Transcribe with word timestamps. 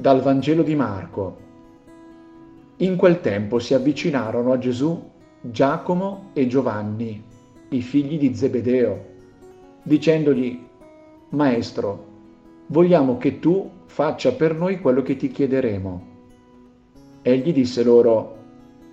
Dal 0.00 0.22
Vangelo 0.22 0.62
di 0.62 0.74
Marco. 0.74 1.36
In 2.78 2.96
quel 2.96 3.20
tempo 3.20 3.58
si 3.58 3.74
avvicinarono 3.74 4.50
a 4.50 4.56
Gesù 4.56 4.98
Giacomo 5.42 6.30
e 6.32 6.46
Giovanni, 6.46 7.22
i 7.68 7.82
figli 7.82 8.18
di 8.18 8.34
Zebedeo, 8.34 9.04
dicendogli, 9.82 10.58
Maestro, 11.28 12.06
vogliamo 12.68 13.18
che 13.18 13.40
tu 13.40 13.70
faccia 13.84 14.32
per 14.32 14.54
noi 14.54 14.80
quello 14.80 15.02
che 15.02 15.16
ti 15.16 15.28
chiederemo. 15.28 16.06
Egli 17.20 17.52
disse 17.52 17.82
loro, 17.82 18.36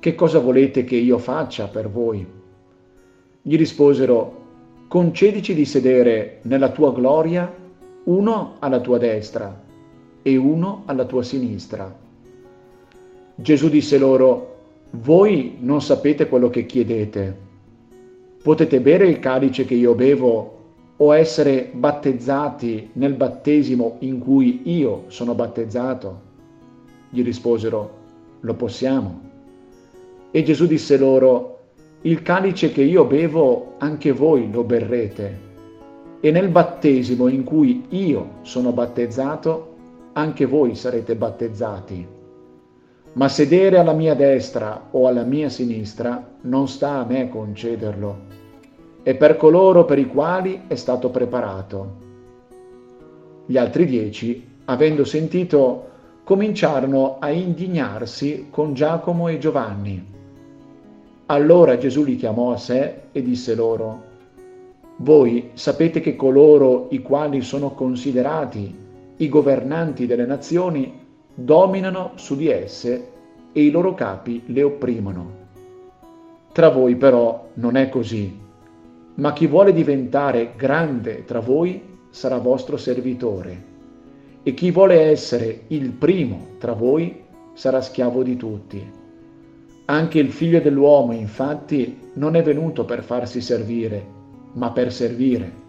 Che 0.00 0.16
cosa 0.16 0.40
volete 0.40 0.82
che 0.82 0.96
io 0.96 1.18
faccia 1.18 1.68
per 1.68 1.88
voi? 1.88 2.26
Gli 3.40 3.56
risposero, 3.56 4.46
Concedici 4.88 5.54
di 5.54 5.64
sedere 5.64 6.40
nella 6.42 6.70
tua 6.70 6.92
gloria 6.92 7.54
uno 8.06 8.56
alla 8.58 8.80
tua 8.80 8.98
destra 8.98 9.66
e 10.28 10.36
uno 10.36 10.82
alla 10.84 11.06
tua 11.06 11.22
sinistra. 11.22 11.94
Gesù 13.34 13.68
disse 13.70 13.96
loro, 13.96 14.56
Voi 14.90 15.56
non 15.60 15.80
sapete 15.80 16.28
quello 16.28 16.50
che 16.50 16.66
chiedete. 16.66 17.46
Potete 18.42 18.80
bere 18.80 19.06
il 19.06 19.18
calice 19.20 19.64
che 19.64 19.74
io 19.74 19.94
bevo 19.94 20.56
o 20.96 21.14
essere 21.14 21.70
battezzati 21.72 22.90
nel 22.94 23.14
battesimo 23.14 23.96
in 24.00 24.18
cui 24.18 24.62
io 24.64 25.04
sono 25.06 25.34
battezzato? 25.34 26.20
Gli 27.10 27.22
risposero, 27.22 27.90
lo 28.40 28.54
possiamo. 28.54 29.20
E 30.30 30.42
Gesù 30.42 30.66
disse 30.66 30.98
loro, 30.98 31.58
il 32.02 32.22
calice 32.22 32.70
che 32.70 32.82
io 32.82 33.04
bevo 33.04 33.74
anche 33.78 34.12
voi 34.12 34.50
lo 34.50 34.62
berrete, 34.62 35.46
e 36.20 36.30
nel 36.30 36.48
battesimo 36.48 37.28
in 37.28 37.44
cui 37.44 37.84
io 37.90 38.38
sono 38.42 38.72
battezzato 38.72 39.76
anche 40.18 40.46
voi 40.46 40.74
sarete 40.74 41.14
battezzati. 41.14 42.06
Ma 43.12 43.28
sedere 43.28 43.78
alla 43.78 43.92
mia 43.92 44.14
destra 44.14 44.88
o 44.90 45.06
alla 45.06 45.22
mia 45.22 45.48
sinistra 45.48 46.36
non 46.42 46.66
sta 46.66 46.98
a 46.98 47.04
me 47.04 47.28
concederlo 47.28 48.36
e 49.04 49.14
per 49.14 49.36
coloro 49.36 49.84
per 49.84 49.98
i 49.98 50.08
quali 50.08 50.62
è 50.66 50.74
stato 50.74 51.10
preparato. 51.10 52.06
Gli 53.46 53.56
altri 53.56 53.86
dieci, 53.86 54.44
avendo 54.64 55.04
sentito, 55.04 55.86
cominciarono 56.24 57.18
a 57.20 57.30
indignarsi 57.30 58.48
con 58.50 58.74
Giacomo 58.74 59.28
e 59.28 59.38
Giovanni. 59.38 60.16
Allora 61.26 61.78
Gesù 61.78 62.02
li 62.02 62.16
chiamò 62.16 62.52
a 62.52 62.56
sé 62.56 63.02
e 63.12 63.22
disse 63.22 63.54
loro, 63.54 64.06
Voi 64.96 65.50
sapete 65.54 66.00
che 66.00 66.16
coloro 66.16 66.88
i 66.90 67.00
quali 67.02 67.40
sono 67.40 67.70
considerati 67.70 68.86
i 69.18 69.28
governanti 69.28 70.06
delle 70.06 70.26
nazioni 70.26 71.06
dominano 71.32 72.12
su 72.16 72.34
di 72.34 72.48
esse 72.48 73.10
e 73.52 73.62
i 73.62 73.70
loro 73.70 73.94
capi 73.94 74.42
le 74.46 74.62
opprimono. 74.62 75.36
Tra 76.52 76.70
voi 76.70 76.96
però 76.96 77.50
non 77.54 77.76
è 77.76 77.88
così 77.88 78.46
ma 79.18 79.32
chi 79.32 79.46
vuole 79.46 79.72
diventare 79.72 80.52
grande 80.56 81.24
tra 81.24 81.40
voi 81.40 81.82
sarà 82.10 82.38
vostro 82.38 82.76
servitore, 82.76 83.64
e 84.42 84.54
chi 84.54 84.70
vuole 84.70 85.00
essere 85.00 85.62
il 85.68 85.90
primo 85.90 86.54
tra 86.58 86.72
voi 86.72 87.24
sarà 87.52 87.80
schiavo 87.80 88.22
di 88.22 88.36
tutti. 88.36 88.92
Anche 89.86 90.18
il 90.18 90.30
figlio 90.30 90.60
dell'uomo, 90.60 91.12
infatti, 91.12 91.98
non 92.14 92.36
è 92.36 92.42
venuto 92.42 92.84
per 92.84 93.02
farsi 93.02 93.40
servire, 93.40 94.06
ma 94.52 94.70
per 94.70 94.92
servire 94.92 95.66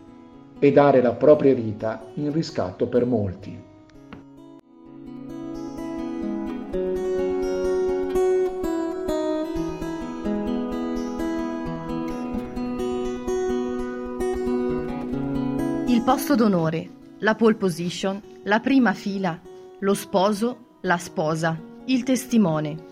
e 0.60 0.72
dare 0.72 1.02
la 1.02 1.14
propria 1.14 1.54
vita 1.54 2.04
in 2.16 2.32
riscatto 2.32 2.88
per 2.88 3.06
molti. 3.06 3.67
Il 15.88 16.02
posto 16.04 16.36
d'onore, 16.36 16.89
la 17.20 17.36
pole 17.36 17.56
position, 17.56 18.22
la 18.44 18.60
prima 18.60 18.94
fila, 18.94 19.39
lo 19.80 19.94
sposo, 19.94 20.78
la 20.82 20.98
sposa, 20.98 21.58
il 21.86 22.04
testimone. 22.04 22.88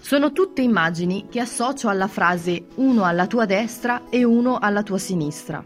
Sono 0.00 0.32
tutte 0.32 0.60
immagini 0.60 1.26
che 1.30 1.40
associo 1.40 1.88
alla 1.88 2.08
frase 2.08 2.66
uno 2.76 3.04
alla 3.04 3.26
tua 3.26 3.46
destra 3.46 4.02
e 4.10 4.22
uno 4.22 4.58
alla 4.58 4.82
tua 4.82 4.98
sinistra. 4.98 5.64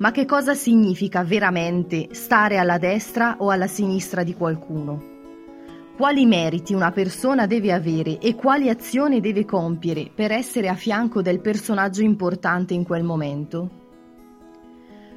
Ma 0.00 0.12
che 0.12 0.24
cosa 0.24 0.54
significa 0.54 1.22
veramente 1.24 2.08
stare 2.12 2.56
alla 2.56 2.78
destra 2.78 3.36
o 3.38 3.50
alla 3.50 3.66
sinistra 3.66 4.22
di 4.22 4.32
qualcuno? 4.32 5.18
Quali 5.94 6.24
meriti 6.24 6.72
una 6.72 6.90
persona 6.90 7.46
deve 7.46 7.70
avere 7.70 8.18
e 8.18 8.34
quali 8.34 8.70
azioni 8.70 9.20
deve 9.20 9.44
compiere 9.44 10.10
per 10.14 10.32
essere 10.32 10.68
a 10.68 10.74
fianco 10.74 11.20
del 11.20 11.40
personaggio 11.40 12.00
importante 12.00 12.72
in 12.72 12.84
quel 12.84 13.02
momento? 13.02 13.70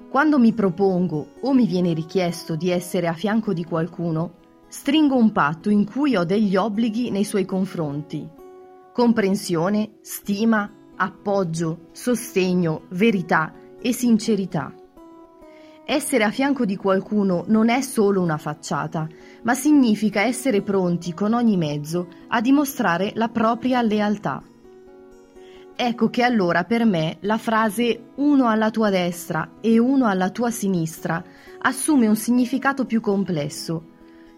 Quando 0.09 0.37
mi 0.37 0.51
propongo 0.51 1.27
o 1.39 1.53
mi 1.53 1.65
viene 1.65 1.93
richiesto 1.93 2.57
di 2.57 2.69
essere 2.69 3.07
a 3.07 3.13
fianco 3.13 3.53
di 3.53 3.63
qualcuno, 3.63 4.33
stringo 4.67 5.15
un 5.15 5.31
patto 5.31 5.69
in 5.69 5.89
cui 5.89 6.17
ho 6.17 6.25
degli 6.25 6.57
obblighi 6.57 7.09
nei 7.09 7.23
suoi 7.23 7.45
confronti. 7.45 8.27
Comprensione, 8.91 9.99
stima, 10.01 10.69
appoggio, 10.97 11.87
sostegno, 11.93 12.81
verità 12.89 13.61
e 13.83 13.93
sincerità. 13.93 14.73
Essere 15.85 16.23
a 16.23 16.31
fianco 16.31 16.63
di 16.63 16.77
qualcuno 16.77 17.43
non 17.47 17.67
è 17.67 17.81
solo 17.81 18.21
una 18.21 18.37
facciata, 18.37 19.05
ma 19.43 19.53
significa 19.53 20.21
essere 20.21 20.61
pronti 20.61 21.13
con 21.13 21.33
ogni 21.33 21.57
mezzo 21.57 22.07
a 22.29 22.39
dimostrare 22.39 23.11
la 23.15 23.27
propria 23.27 23.81
lealtà. 23.81 24.41
Ecco 25.75 26.09
che 26.09 26.23
allora 26.23 26.63
per 26.63 26.85
me 26.85 27.17
la 27.21 27.37
frase 27.37 28.11
uno 28.15 28.47
alla 28.47 28.71
tua 28.71 28.89
destra 28.89 29.55
e 29.59 29.77
uno 29.77 30.05
alla 30.07 30.29
tua 30.29 30.51
sinistra 30.51 31.21
assume 31.59 32.07
un 32.07 32.15
significato 32.15 32.85
più 32.85 33.01
complesso, 33.01 33.91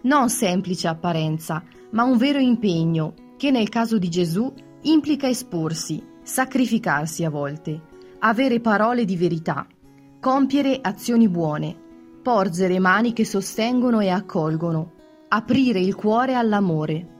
non 0.03 0.29
semplice 0.29 0.87
apparenza, 0.87 1.63
ma 1.91 2.03
un 2.03 2.17
vero 2.17 2.39
impegno 2.39 3.13
che 3.37 3.51
nel 3.51 3.69
caso 3.69 3.99
di 3.99 4.09
Gesù 4.09 4.51
implica 4.83 5.27
esporsi, 5.27 6.01
sacrificarsi 6.23 7.23
a 7.23 7.29
volte, 7.29 7.93
avere 8.19 8.59
parole 8.59 9.05
di 9.05 9.17
verità, 9.17 9.67
compiere 10.19 10.79
azioni 10.81 11.27
buone, 11.27 11.75
porgere 12.21 12.79
mani 12.79 13.13
che 13.13 13.25
sostengono 13.25 13.99
e 13.99 14.09
accolgono, 14.09 14.93
aprire 15.27 15.79
il 15.79 15.95
cuore 15.95 16.33
all'amore. 16.33 17.13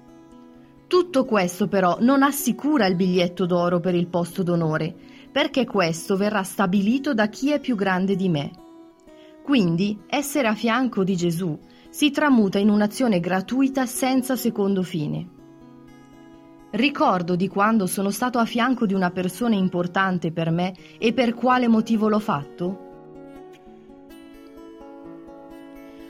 Tutto 0.87 1.25
questo 1.25 1.67
però 1.67 1.97
non 1.99 2.23
assicura 2.23 2.85
il 2.85 2.95
biglietto 2.95 3.45
d'oro 3.45 3.79
per 3.79 3.95
il 3.95 4.07
posto 4.07 4.43
d'onore, 4.43 4.95
perché 5.31 5.65
questo 5.65 6.15
verrà 6.15 6.43
stabilito 6.43 7.13
da 7.13 7.27
chi 7.27 7.51
è 7.51 7.59
più 7.59 7.75
grande 7.75 8.15
di 8.15 8.29
me. 8.29 8.51
Quindi 9.43 9.99
essere 10.07 10.47
a 10.47 10.55
fianco 10.55 11.03
di 11.03 11.15
Gesù 11.15 11.57
si 11.89 12.09
tramuta 12.09 12.57
in 12.57 12.69
un'azione 12.69 13.19
gratuita 13.19 13.85
senza 13.85 14.35
secondo 14.35 14.81
fine. 14.81 15.34
Ricordo 16.75 17.37
di 17.37 17.47
quando 17.47 17.87
sono 17.87 18.09
stato 18.09 18.37
a 18.37 18.43
fianco 18.43 18.85
di 18.85 18.93
una 18.93 19.09
persona 19.09 19.55
importante 19.55 20.33
per 20.33 20.51
me 20.51 20.73
e 20.97 21.13
per 21.13 21.33
quale 21.33 21.69
motivo 21.69 22.09
l'ho 22.09 22.19
fatto? 22.19 22.79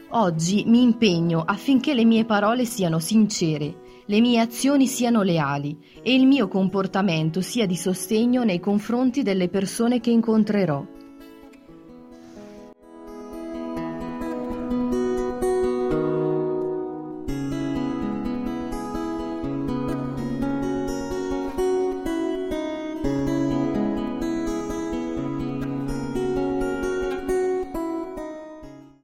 Oggi 0.09 0.64
mi 0.66 0.81
impegno 0.81 1.44
affinché 1.46 1.94
le 1.94 2.03
mie 2.03 2.26
parole 2.26 2.66
siano 2.66 2.98
sincere 2.98 3.84
le 4.08 4.22
mie 4.22 4.40
azioni 4.40 4.86
siano 4.86 5.24
leali 5.24 5.80
e 6.03 6.14
il 6.14 6.28
mio 6.28 6.47
comportamento 6.47 7.41
sia 7.41 7.66
di 7.66 7.76
sostegno 7.76 8.44
nei 8.44 8.59
confronti 8.59 9.23
delle 9.23 9.50
persone 9.50 10.00
che 10.00 10.11
incontrerò. 10.11 10.85